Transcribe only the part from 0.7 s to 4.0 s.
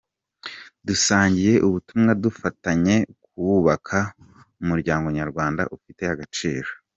Dusangiye ubumuntu, dufatanye kubaka